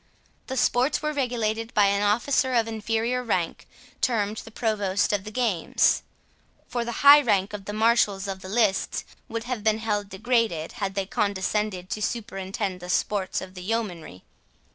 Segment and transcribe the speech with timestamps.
[0.47, 3.67] The sports were regulated by an officer of inferior rank,
[4.01, 6.01] termed the Provost of the Games;
[6.67, 10.71] for the high rank of the marshals of the lists would have been held degraded,
[10.81, 14.23] had they condescended to superintend the sports of the yeomanry.